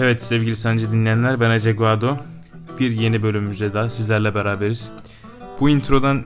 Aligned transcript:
Evet 0.00 0.22
sevgili 0.22 0.56
sancı 0.56 0.92
dinleyenler 0.92 1.40
ben 1.40 1.50
Ece 1.50 1.72
Guado. 1.72 2.16
Bir 2.78 2.90
yeni 2.90 3.22
bölümümüzde 3.22 3.74
daha 3.74 3.88
sizlerle 3.88 4.34
beraberiz. 4.34 4.90
Bu 5.60 5.70
introdan 5.70 6.22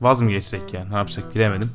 vaz 0.00 0.22
mı 0.22 0.30
geçsek 0.30 0.74
yani 0.74 0.90
ne 0.90 0.96
yapsak 0.96 1.34
bilemedim. 1.34 1.70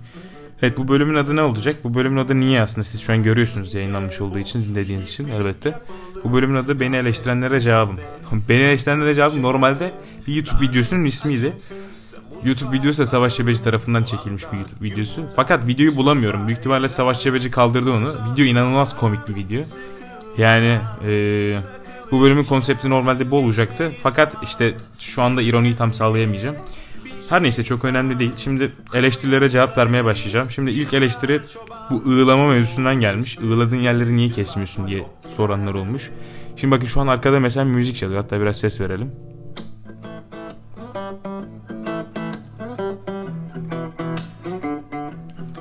Evet 0.61 0.77
bu 0.77 0.87
bölümün 0.87 1.15
adı 1.15 1.35
ne 1.35 1.41
olacak? 1.41 1.75
Bu 1.83 1.93
bölümün 1.93 2.17
adı 2.17 2.39
niye 2.39 2.61
aslında 2.61 2.83
siz 2.83 3.01
şu 3.01 3.13
an 3.13 3.23
görüyorsunuz 3.23 3.73
yayınlanmış 3.73 4.21
olduğu 4.21 4.39
için 4.39 4.63
dinlediğiniz 4.63 5.09
için 5.09 5.27
elbette. 5.27 5.79
Bu 6.23 6.33
bölümün 6.33 6.55
adı 6.55 6.79
beni 6.79 6.95
eleştirenlere 6.95 7.61
cevabım. 7.61 7.99
beni 8.49 8.61
eleştirenlere 8.61 9.15
cevabım 9.15 9.41
normalde 9.41 9.91
bir 10.27 10.35
YouTube 10.35 10.61
videosunun 10.61 11.05
ismiydi. 11.05 11.53
YouTube 12.45 12.77
videosu 12.77 13.01
da 13.01 13.05
Savaş 13.05 13.37
Cebeci 13.37 13.63
tarafından 13.63 14.03
çekilmiş 14.03 14.43
bir 14.51 14.57
YouTube 14.57 14.85
videosu. 14.85 15.25
Fakat 15.35 15.67
videoyu 15.67 15.95
bulamıyorum. 15.95 16.47
Büyük 16.47 16.59
ihtimalle 16.59 16.89
Savaş 16.89 17.23
Cebeci 17.23 17.51
kaldırdı 17.51 17.91
onu. 17.91 18.07
Video 18.07 18.45
inanılmaz 18.45 18.97
komik 18.97 19.27
bir 19.29 19.35
video. 19.35 19.61
Yani 20.37 20.79
ee, 21.07 21.57
bu 22.11 22.21
bölümün 22.21 22.43
konsepti 22.43 22.89
normalde 22.89 23.31
bu 23.31 23.37
olacaktı. 23.37 23.91
Fakat 24.03 24.35
işte 24.43 24.75
şu 24.99 25.21
anda 25.21 25.41
ironiyi 25.41 25.75
tam 25.75 25.93
sağlayamayacağım. 25.93 26.55
Her 27.29 27.43
neyse 27.43 27.63
çok 27.63 27.85
önemli 27.85 28.19
değil. 28.19 28.31
Şimdi 28.37 28.71
eleştirilere 28.93 29.49
cevap 29.49 29.77
vermeye 29.77 30.05
başlayacağım. 30.05 30.51
Şimdi 30.51 30.71
ilk 30.71 30.93
eleştiri 30.93 31.41
bu 31.91 32.09
ığlama 32.09 32.47
mevzusundan 32.47 32.95
gelmiş. 32.95 33.37
Iğladığın 33.37 33.79
yerleri 33.79 34.15
niye 34.15 34.29
kesmiyorsun 34.29 34.87
diye 34.87 35.07
soranlar 35.35 35.73
olmuş. 35.73 36.11
Şimdi 36.55 36.71
bakın 36.71 36.85
şu 36.85 37.01
an 37.01 37.07
arkada 37.07 37.39
mesela 37.39 37.65
müzik 37.65 37.95
çalıyor. 37.95 38.21
Hatta 38.21 38.41
biraz 38.41 38.59
ses 38.59 38.81
verelim. 38.81 39.11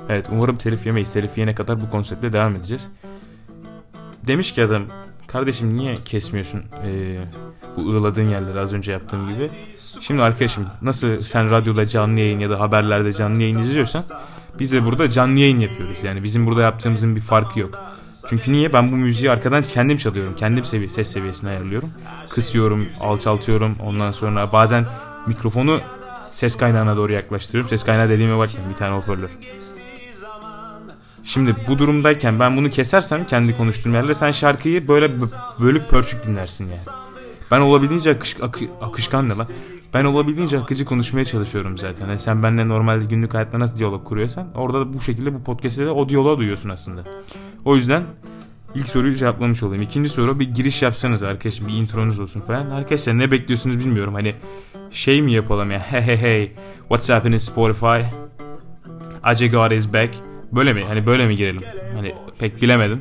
Evet 0.08 0.26
umarım 0.32 0.56
telif 0.56 0.86
yemeyiz. 0.86 1.12
Telif 1.12 1.38
yene 1.38 1.54
kadar 1.54 1.80
bu 1.80 1.90
konseptle 1.90 2.32
devam 2.32 2.56
edeceğiz. 2.56 2.90
Demiş 4.26 4.52
ki 4.52 4.64
adam 4.64 4.86
kardeşim 5.26 5.76
niye 5.76 5.94
kesmiyorsun 5.94 6.62
ee, 6.84 7.18
bu 7.76 7.80
ığladığın 7.80 8.28
yerleri 8.28 8.60
az 8.60 8.72
önce 8.72 8.92
yaptığım 8.92 9.34
gibi. 9.34 9.50
Şimdi 10.00 10.22
arkadaşım 10.22 10.66
nasıl 10.82 11.20
sen 11.20 11.50
radyoda 11.50 11.86
canlı 11.86 12.20
yayın 12.20 12.38
ya 12.38 12.50
da 12.50 12.60
haberlerde 12.60 13.12
canlı 13.12 13.42
yayın 13.42 13.58
izliyorsan 13.58 14.04
biz 14.58 14.72
de 14.72 14.84
burada 14.84 15.08
canlı 15.08 15.38
yayın 15.38 15.60
yapıyoruz. 15.60 16.04
Yani 16.04 16.24
bizim 16.24 16.46
burada 16.46 16.62
yaptığımızın 16.62 17.16
bir 17.16 17.20
farkı 17.20 17.60
yok. 17.60 17.78
Çünkü 18.28 18.52
niye? 18.52 18.72
Ben 18.72 18.92
bu 18.92 18.96
müziği 18.96 19.30
arkadan 19.30 19.62
kendim 19.62 19.96
çalıyorum. 19.96 20.36
Kendim 20.36 20.64
seviye, 20.64 20.88
ses 20.88 21.12
seviyesini 21.12 21.50
ayarlıyorum. 21.50 21.90
Kısıyorum, 22.28 22.88
alçaltıyorum. 23.00 23.76
Ondan 23.84 24.10
sonra 24.10 24.52
bazen 24.52 24.86
mikrofonu 25.26 25.80
ses 26.28 26.56
kaynağına 26.56 26.96
doğru 26.96 27.12
yaklaştırıyorum. 27.12 27.68
Ses 27.68 27.84
kaynağı 27.84 28.08
dediğime 28.08 28.38
bakmayın 28.38 28.70
bir 28.70 28.76
tane 28.76 28.96
hoparlör. 28.96 29.30
Şimdi 31.26 31.56
bu 31.68 31.78
durumdayken 31.78 32.40
ben 32.40 32.56
bunu 32.56 32.70
kesersem 32.70 33.26
kendi 33.26 33.56
konuştuğum 33.56 33.94
yerlere 33.94 34.14
sen 34.14 34.30
şarkıyı 34.30 34.88
böyle 34.88 35.10
bölük 35.60 35.90
pörçük 35.90 36.26
dinlersin 36.26 36.64
yani. 36.64 36.78
Ben 37.50 37.60
olabildiğince 37.60 38.10
akış, 38.10 38.36
akı, 38.42 38.64
akışkan 38.80 39.28
ne 39.28 39.34
lan? 39.34 39.46
Ben 39.94 40.04
olabildiğince 40.04 40.58
akıcı 40.58 40.84
konuşmaya 40.84 41.24
çalışıyorum 41.24 41.78
zaten. 41.78 42.08
Yani 42.08 42.18
sen 42.18 42.42
benimle 42.42 42.68
normalde 42.68 43.04
günlük 43.04 43.34
hayatta 43.34 43.58
nasıl 43.58 43.78
diyalog 43.78 44.04
kuruyorsan 44.04 44.48
orada 44.54 44.80
da 44.80 44.92
bu 44.94 45.00
şekilde 45.00 45.34
bu 45.34 45.42
podcast'te 45.42 45.86
de 45.86 45.90
o 45.90 46.08
diyaloğu 46.08 46.38
duyuyorsun 46.38 46.68
aslında. 46.68 47.04
O 47.64 47.76
yüzden 47.76 48.02
ilk 48.74 48.88
soruyu 48.88 49.14
cevaplamış 49.14 49.62
olayım. 49.62 49.82
İkinci 49.82 50.10
soru 50.10 50.40
bir 50.40 50.54
giriş 50.54 50.82
yapsanız 50.82 51.22
arkadaşlar 51.22 51.68
bir 51.68 51.72
intronuz 51.72 52.18
olsun 52.18 52.40
falan. 52.40 52.70
Arkadaşlar 52.70 53.18
ne 53.18 53.30
bekliyorsunuz 53.30 53.78
bilmiyorum. 53.78 54.14
Hani 54.14 54.34
şey 54.90 55.22
mi 55.22 55.32
yapalım 55.32 55.70
ya 55.70 55.78
hey 55.90 56.02
hey 56.02 56.16
hey 56.16 56.52
what's 56.78 57.10
happening 57.10 57.40
Spotify 57.40 58.00
Ace 59.22 59.48
God 59.48 59.70
is 59.70 59.92
back 59.92 60.10
Böyle 60.52 60.72
mi? 60.72 60.84
Hani 60.84 61.06
böyle 61.06 61.26
mi 61.26 61.36
girelim? 61.36 61.62
Hani 61.94 62.14
pek 62.38 62.62
bilemedim. 62.62 63.00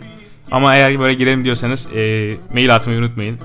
Ama 0.52 0.76
eğer 0.76 1.00
böyle 1.00 1.14
girelim 1.14 1.44
diyorsanız 1.44 1.88
e, 1.96 2.38
mail 2.54 2.76
atmayı 2.76 3.00
unutmayın. 3.00 3.40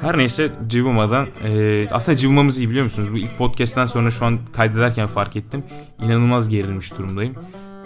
Her 0.00 0.18
neyse 0.18 0.50
Civuma'dan 0.68 1.26
e, 1.44 1.88
aslında 1.90 2.16
Civuma'mız 2.16 2.58
iyi 2.58 2.70
biliyor 2.70 2.84
musunuz? 2.84 3.12
Bu 3.12 3.18
ilk 3.18 3.38
podcast'ten 3.38 3.86
sonra 3.86 4.10
şu 4.10 4.24
an 4.24 4.38
kaydederken 4.52 5.06
fark 5.06 5.36
ettim. 5.36 5.64
İnanılmaz 6.02 6.48
gerilmiş 6.48 6.98
durumdayım. 6.98 7.34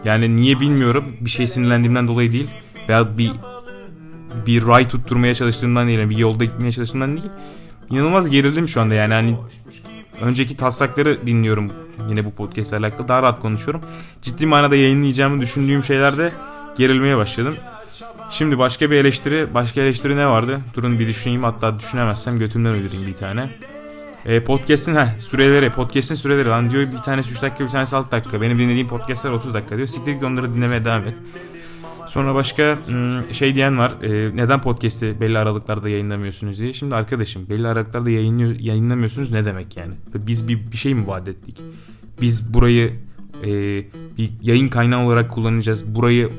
Yani 0.04 0.36
niye 0.36 0.60
bilmiyorum. 0.60 1.04
Bir 1.20 1.30
şey 1.30 1.46
sinirlendiğimden 1.46 2.08
dolayı 2.08 2.32
değil. 2.32 2.48
Veya 2.88 3.18
bir 3.18 3.32
bir 4.46 4.66
ray 4.66 4.88
tutturmaya 4.88 5.34
çalıştığımdan 5.34 5.88
değil. 5.88 6.10
bir 6.10 6.18
yolda 6.18 6.44
gitmeye 6.44 6.72
çalıştığımdan 6.72 7.16
değil. 7.16 7.28
İnanılmaz 7.90 8.30
gerildim 8.30 8.68
şu 8.68 8.80
anda 8.80 8.94
yani. 8.94 9.14
Hani 9.14 9.36
önceki 10.22 10.56
taslakları 10.56 11.26
dinliyorum 11.26 11.72
yine 12.08 12.24
bu 12.24 12.30
podcast 12.30 12.70
ile 12.70 12.78
alakalı. 12.78 13.08
Daha 13.08 13.22
rahat 13.22 13.40
konuşuyorum. 13.40 13.82
Ciddi 14.22 14.46
manada 14.46 14.76
yayınlayacağımı 14.76 15.40
düşündüğüm 15.40 15.84
şeylerde 15.84 16.32
gerilmeye 16.78 17.16
başladım. 17.16 17.54
Şimdi 18.30 18.58
başka 18.58 18.90
bir 18.90 18.96
eleştiri, 18.96 19.54
başka 19.54 19.80
eleştiri 19.80 20.16
ne 20.16 20.26
vardı? 20.26 20.60
Durun 20.74 20.98
bir 20.98 21.08
düşüneyim 21.08 21.42
hatta 21.42 21.78
düşünemezsem 21.78 22.38
götümden 22.38 22.74
öldüreyim 22.74 23.06
bir 23.06 23.16
tane. 23.16 23.50
E, 24.24 24.44
podcast'in 24.44 24.94
ha 24.94 25.08
süreleri, 25.18 25.70
podcast'in 25.70 26.14
süreleri 26.14 26.48
lan 26.48 26.70
diyor 26.70 26.82
bir 26.82 26.98
tanesi 26.98 27.32
3 27.32 27.42
dakika 27.42 27.64
bir 27.64 27.68
tanesi 27.68 27.96
6 27.96 28.10
dakika. 28.10 28.40
Benim 28.40 28.58
dinlediğim 28.58 28.88
podcast'lar 28.88 29.30
30 29.30 29.54
dakika 29.54 29.76
diyor. 29.76 29.88
Siktir 29.88 30.12
git 30.12 30.22
onları 30.22 30.54
dinlemeye 30.54 30.84
devam 30.84 31.02
et. 31.02 31.14
Sonra 32.06 32.34
başka 32.34 32.78
hmm, 32.86 33.34
şey 33.34 33.54
diyen 33.54 33.78
var. 33.78 33.92
E, 34.02 34.36
neden 34.36 34.60
podcast'i 34.60 35.20
belli 35.20 35.38
aralıklarda 35.38 35.88
yayınlamıyorsunuz 35.88 36.60
diye. 36.60 36.72
Şimdi 36.72 36.94
arkadaşım 36.94 37.48
belli 37.48 37.68
aralıklarda 37.68 38.10
yayınlamıyorsunuz 38.10 39.32
ne 39.32 39.44
demek 39.44 39.76
yani? 39.76 39.94
Biz 40.14 40.48
bir, 40.48 40.72
bir 40.72 40.76
şey 40.76 40.94
mi 40.94 41.06
vaat 41.06 41.28
ettik? 41.28 41.60
Biz 42.20 42.54
burayı 42.54 42.92
e, 43.42 43.48
bir 44.18 44.30
yayın 44.42 44.68
kaynağı 44.68 45.06
olarak 45.06 45.30
kullanacağız. 45.30 45.94
Burayı 45.94 46.30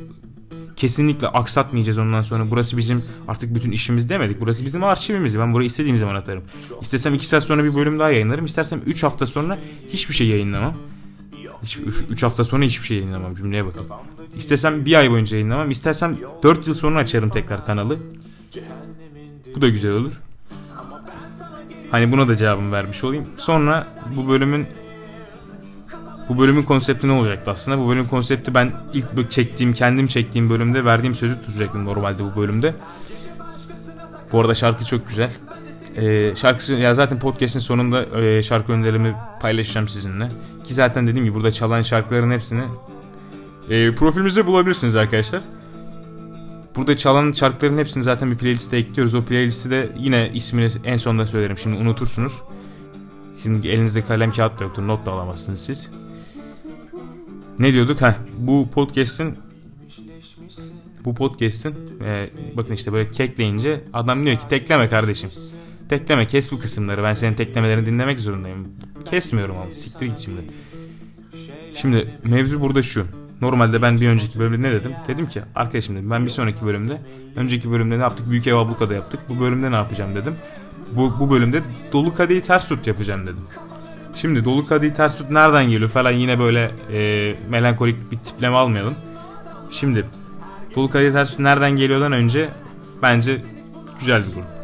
kesinlikle 0.76 1.28
aksatmayacağız 1.28 1.98
ondan 1.98 2.22
sonra. 2.22 2.52
Burası 2.52 2.78
bizim 2.78 3.04
artık 3.28 3.56
bütün 3.56 3.72
işimiz 3.72 4.10
demedik. 4.10 4.42
Burası 4.42 4.66
bizim 4.66 4.84
arşivimiz. 4.84 5.40
Ben 5.40 5.54
burayı 5.54 5.68
istediğim 5.68 5.98
zaman 5.98 6.16
atarım. 6.16 6.44
İstesem 6.82 7.14
2 7.14 7.28
saat 7.28 7.44
sonra 7.44 7.64
bir 7.64 7.76
bölüm 7.76 8.00
daha 8.00 8.12
yayınlarım. 8.12 8.46
İstersem 8.46 8.82
3 8.86 9.04
hafta 9.04 9.26
sonra 9.26 9.60
hiçbir 9.90 10.14
şey 10.14 10.28
yayınlamam. 10.28 10.76
3 12.10 12.24
hafta 12.24 12.44
sonra 12.44 12.66
hiçbir 12.66 12.86
şey 12.86 12.98
yayınlamam 12.98 13.36
cümleye 13.36 13.66
bakın. 13.66 13.86
İstesem 14.38 14.86
bir 14.86 14.94
ay 14.94 15.12
boyunca 15.12 15.38
yayınlamam. 15.38 15.72
İstersem 15.72 16.18
4 16.44 16.68
yıl 16.68 16.74
sonra 16.74 17.00
açarım 17.00 17.30
tekrar 17.30 17.66
kanalı. 17.66 18.00
Bu 19.56 19.62
da 19.62 19.70
güzel 19.70 19.92
olur. 19.92 20.14
Hani 21.92 22.12
buna 22.12 22.28
da 22.28 22.36
cevabımı 22.36 22.72
vermiş 22.72 23.04
olayım. 23.04 23.26
Sonra 23.38 23.88
bu 24.16 24.30
bölümün 24.30 24.68
bu 26.30 26.40
bölümün 26.40 26.64
konsepti 26.64 27.08
ne 27.08 27.12
olacaktı 27.12 27.52
aslında? 27.52 27.80
Bu 27.80 27.90
bölümün 27.90 28.08
konsepti 28.08 28.56
ben 28.56 28.72
ilk 28.94 29.32
çektiğim, 29.32 29.74
kendim 29.74 30.08
çektiğim 30.08 30.50
bölümde 30.50 30.86
verdiğim 30.86 31.16
sözü 31.16 31.42
tutacaktım 31.42 31.86
normalde 31.86 32.24
bu 32.24 32.42
bölümde. 32.42 32.74
Bu 34.32 34.42
arada 34.42 34.56
şarkı 34.56 34.86
çok 34.86 35.10
güzel. 35.10 35.30
Ee, 35.98 36.34
şarkısı 36.36 36.74
ya 36.74 36.94
zaten 36.94 37.20
podcast'in 37.20 37.60
sonunda 37.60 38.22
e, 38.22 38.44
şarkı 38.44 38.72
önerilerimi 38.72 39.16
paylaşacağım 39.42 39.88
sizinle. 39.88 40.28
Ki 40.64 40.74
zaten 40.74 41.08
dediğim 41.08 41.26
gibi 41.26 41.36
burada 41.36 41.52
çalan 41.52 41.82
şarkıların 41.82 42.32
hepsini 42.32 42.62
e, 43.70 43.92
profilimizde 43.92 44.46
bulabilirsiniz 44.46 44.96
arkadaşlar. 44.96 45.42
Burada 46.76 46.98
çalan 46.98 47.32
şarkıların 47.32 47.78
hepsini 47.78 48.04
zaten 48.04 48.32
bir 48.32 48.38
playliste 48.38 48.78
ekliyoruz. 48.78 49.16
O 49.16 49.24
playlisti 49.24 49.70
de 49.70 49.90
yine 49.98 50.32
ismini 50.34 50.68
en 50.84 50.98
sonunda 50.98 51.28
söylerim. 51.28 51.58
Şimdi 51.58 51.78
unutursunuz. 51.78 52.34
Şimdi 53.44 53.68
elinizde 53.68 54.06
kalem 54.06 54.32
kağıt 54.32 54.60
da 54.60 54.64
yoktur. 54.64 54.88
Not 54.88 55.06
da 55.06 55.12
alamazsınız 55.12 55.66
siz. 55.66 55.90
Ne 57.60 57.74
diyorduk? 57.74 58.02
Heh, 58.02 58.14
bu 58.38 58.70
podcast'in 58.74 59.38
bu 61.06 61.16
podcast'in 61.16 61.76
e, 62.06 62.30
bakın 62.58 62.74
işte 62.74 62.94
böyle 62.94 63.10
kekleyince 63.10 63.84
adam 63.94 64.26
diyor 64.26 64.38
ki 64.38 64.48
tekleme 64.48 64.90
kardeşim. 64.90 65.30
Tekleme 65.98 66.28
kes 66.28 66.52
bu 66.52 66.60
kısımları. 66.60 67.04
Ben 67.04 67.14
senin 67.14 67.34
teklemelerini 67.34 67.86
dinlemek 67.86 68.20
zorundayım. 68.20 68.68
Kesmiyorum 69.10 69.58
ama 69.58 69.66
siktir 69.66 70.06
git 70.06 70.20
şimdi. 70.20 70.42
Şimdi 71.74 72.08
mevzu 72.24 72.62
burada 72.62 72.82
şu. 72.82 73.06
Normalde 73.42 73.82
ben 73.82 73.98
bir 73.98 74.08
önceki 74.08 74.40
bölümde 74.40 74.68
ne 74.68 74.72
dedim? 74.72 74.92
Dedim 75.08 75.28
ki 75.28 75.42
arkadaşım 75.56 75.96
dedim 75.96 76.12
ben 76.12 76.26
bir 76.26 76.30
sonraki 76.30 76.66
bölümde 76.66 77.02
önceki 77.36 77.72
bölümde 77.72 77.98
ne 77.98 78.02
yaptık? 78.02 78.30
Büyük 78.30 78.48
ev 78.48 78.56
ablukada 78.56 78.94
yaptık. 78.94 79.20
Bu 79.30 79.40
bölümde 79.40 79.72
ne 79.72 79.76
yapacağım 79.76 80.16
dedim. 80.16 80.36
Bu, 80.92 81.20
bu 81.20 81.30
bölümde 81.30 81.62
dolu 81.94 82.16
kadehi 82.16 82.42
ters 82.42 82.68
tut 82.68 82.88
yapacağım 82.88 83.24
dedim. 83.24 83.44
Şimdi 84.16 84.46
dolu 84.46 84.66
kadehi 84.66 84.94
ters 84.94 85.18
tut 85.18 85.30
nereden 85.30 85.70
geliyor 85.70 85.90
falan 85.90 86.12
yine 86.12 86.40
böyle 86.40 86.72
e, 86.94 87.36
melankolik 87.50 88.12
bir 88.12 88.18
tipleme 88.18 88.56
almayalım. 88.56 88.96
Şimdi 89.72 90.06
dolu 90.76 90.90
kadehi 90.90 91.14
ters 91.14 91.30
tut 91.30 91.40
nereden 91.40 91.72
geliyordan 91.72 92.12
önce 92.12 92.50
bence 93.02 93.38
güzel 94.00 94.24
bir 94.28 94.34
grup. 94.34 94.63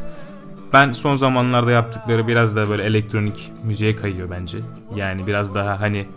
Ben 0.73 0.93
son 0.93 1.15
zamanlarda 1.15 1.71
yaptıkları 1.71 2.27
biraz 2.27 2.55
daha 2.55 2.69
böyle 2.69 2.83
elektronik 2.83 3.51
müziğe 3.63 3.95
kayıyor 3.95 4.29
bence. 4.29 4.57
Yani 4.95 5.27
biraz 5.27 5.55
daha 5.55 5.81
hani 5.81 6.07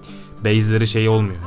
bassleri 0.45 0.87
şey 0.87 1.09
olmuyor. 1.09 1.41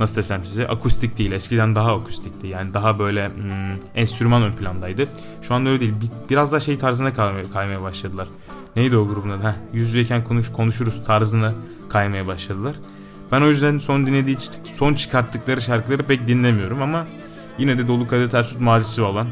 Nasıl 0.00 0.16
desem 0.16 0.44
size 0.44 0.68
akustik 0.68 1.18
değil 1.18 1.32
eskiden 1.32 1.74
daha 1.74 1.94
akustikti 1.94 2.46
yani 2.46 2.74
daha 2.74 2.98
böyle 2.98 3.28
hmm, 3.28 3.80
enstrüman 3.94 4.42
ön 4.42 4.52
plandaydı. 4.52 5.08
Şu 5.42 5.54
anda 5.54 5.70
öyle 5.70 5.80
değil 5.80 5.94
biraz 6.30 6.52
daha 6.52 6.60
şey 6.60 6.78
tarzına 6.78 7.12
kaymaya, 7.52 7.82
başladılar. 7.82 8.28
Neydi 8.76 8.96
o 8.96 9.08
grubun 9.08 9.30
adı? 9.30 9.54
Yüz 9.72 9.88
yüzeyken 9.88 10.24
konuş, 10.24 10.52
konuşuruz 10.52 11.04
tarzına 11.04 11.52
kaymaya 11.88 12.26
başladılar. 12.26 12.76
Ben 13.32 13.42
o 13.42 13.48
yüzden 13.48 13.78
son 13.78 14.06
dinlediği 14.06 14.36
son 14.78 14.94
çıkarttıkları 14.94 15.62
şarkıları 15.62 16.02
pek 16.02 16.26
dinlemiyorum 16.26 16.82
ama 16.82 17.06
yine 17.58 17.78
de 17.78 17.88
Dolu 17.88 18.08
Kadir 18.08 18.28
Tersut 18.28 18.60
mazisi 18.60 19.02
olan 19.02 19.26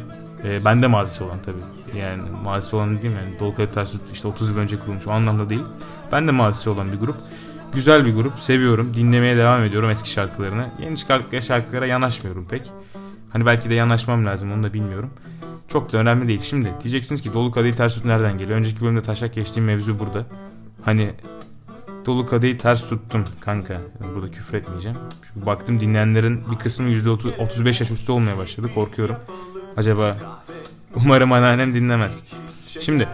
E, 0.45 0.65
ben 0.65 0.83
de 0.83 0.87
mazisi 0.87 1.25
olan 1.25 1.39
tabii. 1.47 1.84
Yani 1.99 2.23
mazisi 2.45 2.77
olan 2.77 2.89
mi? 2.89 2.99
Yani 3.03 3.41
Dolu 3.41 3.55
Kadehi 3.55 3.75
Ters 3.75 3.95
işte 4.13 4.29
30 4.29 4.51
yıl 4.51 4.59
önce 4.59 4.79
kurulmuş. 4.79 5.07
O 5.07 5.11
anlamda 5.11 5.51
değil. 5.51 5.63
Ben 6.13 6.27
de 6.27 6.31
mazisi 6.31 6.71
olan 6.71 6.93
bir 6.93 6.99
grup. 6.99 7.17
Güzel 7.75 8.07
bir 8.07 8.15
grup. 8.15 8.39
Seviyorum. 8.39 8.95
Dinlemeye 8.95 9.37
devam 9.37 9.65
ediyorum 9.65 9.91
eski 9.91 10.11
şarkılarını. 10.11 10.67
Yeni 10.81 10.97
çıkarttıkları 10.97 11.43
şarkılara 11.43 11.87
yanaşmıyorum 11.87 12.47
pek. 12.51 12.63
Hani 13.31 13.47
belki 13.47 13.71
de 13.71 13.75
yanaşmam 13.75 14.27
lazım 14.27 14.53
onu 14.53 14.63
da 14.63 14.75
bilmiyorum. 14.75 15.11
Çok 15.69 15.93
da 15.93 15.99
önemli 15.99 16.29
değil. 16.29 16.41
Şimdi 16.43 16.73
diyeceksiniz 16.83 17.23
ki 17.23 17.35
Dolu 17.35 17.51
Kadehi 17.51 17.73
Ters 17.73 17.95
Tut 17.95 18.05
nereden 18.05 18.39
geliyor? 18.39 18.59
Önceki 18.59 18.81
bölümde 18.81 19.03
taşak 19.03 19.35
geçtiğim 19.35 19.67
mevzu 19.67 19.99
burada. 19.99 20.27
Hani 20.85 21.11
Dolu 22.07 22.27
Kadehi 22.27 22.59
ters 22.59 22.89
tuttum 22.89 23.25
kanka. 23.41 23.81
Burada 24.15 24.31
küfür 24.31 24.55
etmeyeceğim. 24.55 24.99
Çünkü 25.23 25.47
baktım 25.47 25.81
dinleyenlerin 25.81 26.43
bir 26.51 26.57
kısmı 26.57 26.89
%30, 26.89 27.37
35 27.39 27.81
yaş 27.81 27.91
üstü 27.91 28.13
olmaya 28.13 28.39
başladı. 28.39 28.71
Korkuyorum. 28.75 29.17
Acaba 29.77 30.17
umarım 30.97 31.33
anneannem 31.33 31.75
dinlemez. 31.75 32.25
Şimdi 32.81 33.09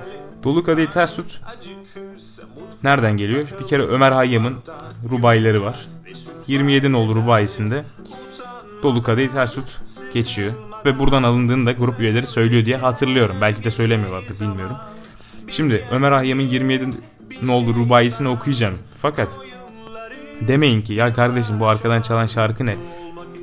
Dolu 0.45 0.65
Kadehi 0.65 0.91
ters 0.91 1.17
tut 1.17 1.41
nereden 2.85 3.17
geliyor? 3.17 3.49
Bir 3.61 3.67
kere 3.67 3.83
Ömer 3.83 4.13
Hayyam'ın 4.13 4.57
rubayları 5.11 5.63
var. 5.65 5.87
27 6.47 6.93
nolu 6.93 7.15
rubayisinde 7.15 7.85
Dolu 8.83 9.03
Kadehi 9.03 9.29
ters 9.29 9.55
tut 9.55 9.81
geçiyor. 10.15 10.53
Ve 10.85 10.99
buradan 10.99 11.23
alındığını 11.23 11.67
da 11.67 11.73
grup 11.73 12.01
üyeleri 12.01 12.27
söylüyor 12.27 12.65
diye 12.65 12.77
hatırlıyorum. 12.77 13.37
Belki 13.41 13.65
de 13.65 13.71
söylemiyorlardı 13.71 14.41
bilmiyorum. 14.41 14.77
Şimdi 15.49 15.85
Ömer 15.91 16.13
Hayyam'ın 16.13 16.43
27 16.43 16.89
nolu 17.43 17.75
rubayisini 17.75 18.29
okuyacağım. 18.29 18.79
Fakat 19.03 19.29
demeyin 20.41 20.83
ki 20.83 20.95
ya 20.95 21.15
kardeşim 21.15 21.61
bu 21.61 21.67
arkadan 21.67 22.03
çalan 22.03 22.27
şarkı 22.27 22.67
ne? 22.67 22.77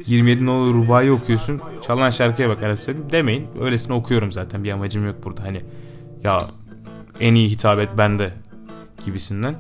27 0.06 0.46
nolu 0.46 0.74
rubayı 0.74 1.14
okuyorsun. 1.14 1.62
Çalan 1.88 2.10
şarkıya 2.10 2.50
bak 2.50 2.64
arasında 2.64 3.12
demeyin. 3.12 3.48
Öylesine 3.62 3.94
okuyorum 3.94 4.32
zaten. 4.32 4.64
Bir 4.64 4.72
amacım 4.72 5.06
yok 5.06 5.16
burada. 5.24 5.44
Hani 5.44 5.64
ya 6.24 6.38
en 7.20 7.36
iyi 7.36 7.50
hitap 7.50 7.80
et 7.80 7.90
bende 7.98 8.34
gibisinden. 9.06 9.56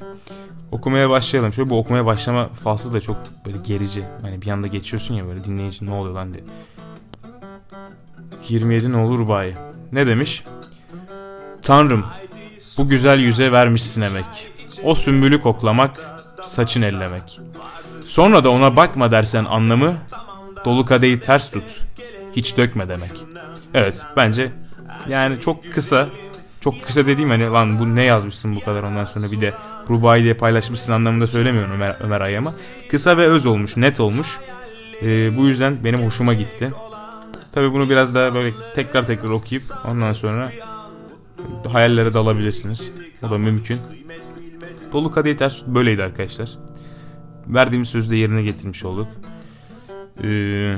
Okumaya 0.71 1.09
başlayalım. 1.09 1.53
Şöyle 1.53 1.69
bu 1.69 1.79
okumaya 1.79 2.05
başlama 2.05 2.47
faslı 2.47 2.93
da 2.93 3.01
çok 3.01 3.17
böyle 3.45 3.57
gerici. 3.67 4.03
Hani 4.21 4.41
bir 4.41 4.47
anda 4.47 4.67
geçiyorsun 4.67 5.15
ya 5.15 5.27
böyle 5.27 5.43
dinleyici 5.43 5.85
ne 5.85 5.91
oluyor 5.91 6.15
lan 6.15 6.33
diye. 6.33 6.43
27 8.49 8.91
nolu 8.91 9.17
rubayı. 9.17 9.55
Ne 9.91 10.07
demiş? 10.07 10.43
Tanrım 11.61 12.05
bu 12.77 12.89
güzel 12.89 13.19
yüze 13.19 13.51
vermişsin 13.51 14.01
emek. 14.01 14.51
O 14.83 14.95
sümbülü 14.95 15.41
koklamak, 15.41 16.21
saçın 16.41 16.81
ellemek. 16.81 17.39
Sonra 18.05 18.43
da 18.43 18.51
ona 18.51 18.75
bakma 18.75 19.11
dersen 19.11 19.45
anlamı, 19.45 19.95
dolu 20.67 20.85
kadehi 20.85 21.19
ters 21.19 21.51
tut, 21.51 21.63
hiç 22.35 22.57
dökme 22.57 22.89
demek. 22.89 23.11
Evet 23.73 24.01
bence 24.17 24.51
yani 25.09 25.39
çok 25.39 25.73
kısa, 25.73 26.09
çok 26.61 26.83
kısa 26.83 27.05
dediğim 27.05 27.29
hani 27.29 27.43
lan 27.43 27.79
bu 27.79 27.95
ne 27.95 28.03
yazmışsın 28.03 28.55
bu 28.55 28.59
kadar 28.59 28.83
ondan 28.83 29.05
sonra 29.05 29.31
bir 29.31 29.41
de 29.41 29.53
Rubai 29.89 30.23
diye 30.23 30.33
paylaşmışsın 30.33 30.93
anlamında 30.93 31.27
söylemiyorum 31.27 31.71
Ömer, 31.71 31.97
Ömer 31.99 32.21
Ayam'a. 32.21 32.53
Kısa 32.91 33.17
ve 33.17 33.27
öz 33.27 33.45
olmuş, 33.45 33.77
net 33.77 33.99
olmuş. 33.99 34.37
Ee, 35.01 35.37
bu 35.37 35.47
yüzden 35.47 35.83
benim 35.83 36.05
hoşuma 36.05 36.33
gitti. 36.33 36.73
Tabi 37.53 37.73
bunu 37.73 37.89
biraz 37.89 38.15
daha 38.15 38.35
böyle 38.35 38.53
tekrar 38.75 39.07
tekrar 39.07 39.29
okuyup 39.29 39.63
ondan 39.85 40.13
sonra 40.13 40.51
hayallere 41.71 42.13
dalabilirsiniz. 42.13 42.91
O 43.27 43.29
da 43.29 43.37
mümkün. 43.37 43.77
Dolu 44.93 45.11
Kadehi 45.11 45.35
Ters 45.37 45.63
böyleydi 45.67 46.03
arkadaşlar. 46.03 46.49
Verdiğimiz 47.47 47.89
sözü 47.89 48.09
de 48.09 48.15
yerine 48.15 48.41
getirmiş 48.41 48.85
olduk. 48.85 49.07
Ee, 50.23 50.75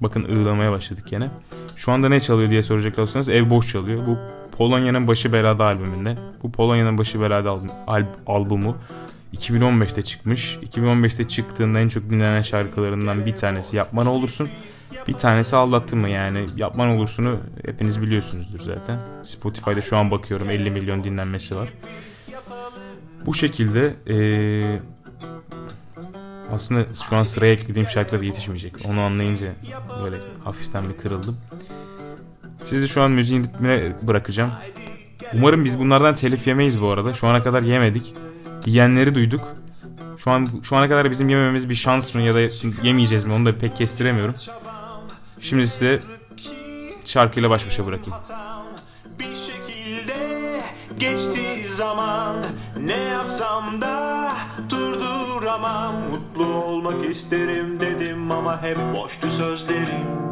bakın 0.00 0.24
ığlamaya 0.24 0.72
başladık 0.72 1.12
yine. 1.12 1.30
Şu 1.76 1.92
anda 1.92 2.08
ne 2.08 2.20
çalıyor 2.20 2.50
diye 2.50 2.62
soracak 2.62 2.98
olursanız 2.98 3.28
ev 3.28 3.50
boş 3.50 3.72
çalıyor. 3.72 4.00
Bu 4.06 4.18
Polonya'nın 4.56 5.08
Başı 5.08 5.32
Belada 5.32 5.64
albümünde. 5.64 6.14
Bu 6.42 6.52
Polonya'nın 6.52 6.98
Başı 6.98 7.20
Belada 7.20 7.50
al 7.50 7.60
al 7.86 8.04
albümü 8.26 8.74
2015'te 9.34 10.02
çıkmış. 10.02 10.58
2015'te 10.70 11.28
çıktığında 11.28 11.80
en 11.80 11.88
çok 11.88 12.10
dinlenen 12.10 12.42
şarkılarından 12.42 13.26
bir 13.26 13.36
tanesi 13.36 13.76
Yapma 13.76 14.02
Ne 14.02 14.08
Olursun. 14.08 14.48
Bir 15.08 15.12
tanesi 15.12 15.56
aldattı 15.56 15.96
mı 15.96 16.08
yani 16.08 16.46
yapman 16.56 16.88
olursunu 16.88 17.38
hepiniz 17.64 18.02
biliyorsunuzdur 18.02 18.60
zaten. 18.60 19.00
Spotify'da 19.22 19.80
şu 19.80 19.96
an 19.96 20.10
bakıyorum 20.10 20.50
50 20.50 20.70
milyon 20.70 21.04
dinlenmesi 21.04 21.56
var. 21.56 21.68
Bu 23.26 23.34
şekilde 23.34 23.94
ee, 24.08 24.80
aslında 26.52 26.86
şu 27.08 27.16
an 27.16 27.22
sıraya 27.22 27.52
eklediğim 27.52 27.88
şarkılar 27.88 28.20
yetişmeyecek. 28.22 28.74
Onu 28.88 29.00
anlayınca 29.00 29.52
böyle 30.02 30.16
hafiften 30.44 30.88
bir 30.88 30.96
kırıldım. 30.96 31.36
Sizi 32.64 32.88
şu 32.88 33.02
an 33.02 33.10
müziğin 33.10 33.44
ritmine 33.44 33.92
bırakacağım. 34.02 34.50
Umarım 35.34 35.64
biz 35.64 35.78
bunlardan 35.78 36.14
telif 36.14 36.46
yemeyiz 36.46 36.80
bu 36.82 36.88
arada. 36.88 37.12
Şu 37.12 37.26
ana 37.26 37.42
kadar 37.42 37.62
yemedik. 37.62 38.14
Yiyenleri 38.66 39.14
duyduk. 39.14 39.56
Şu 40.18 40.30
an 40.30 40.48
şu 40.62 40.76
ana 40.76 40.88
kadar 40.88 41.10
bizim 41.10 41.28
yemememiz 41.28 41.68
bir 41.68 41.74
şans 41.74 42.14
mı 42.14 42.22
ya 42.22 42.34
da 42.34 42.40
yemeyeceğiz 42.82 43.24
mi 43.24 43.32
onu 43.32 43.46
da 43.46 43.58
pek 43.58 43.76
kestiremiyorum. 43.76 44.34
Şimdi 45.40 45.68
size 45.68 46.00
şarkıyla 47.04 47.50
baş 47.50 47.66
başa 47.66 47.86
bırakayım. 47.86 48.14
Geçti 50.98 51.68
zaman 51.68 52.36
ne 52.80 52.96
yapsam 52.96 53.80
da 53.80 54.30
durduramam. 54.70 55.94
Mutlu 56.10 56.54
olmak 56.54 57.10
isterim 57.10 57.80
dedim 57.80 58.30
ama 58.30 58.62
hep 58.62 58.78
boştu 58.94 59.30
sözlerim 59.30 60.25